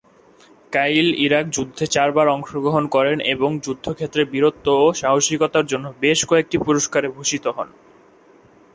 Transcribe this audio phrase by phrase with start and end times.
[0.73, 7.07] কাইল Iraq যুদ্ধে চারবার অংশগ্রহণ করেন এবং যুদ্ধক্ষেত্রে বীরত্ব ও সাহসিকতার জন্য বেশ কয়েকটি পুরস্কারে
[7.15, 7.69] ভূষিত হন।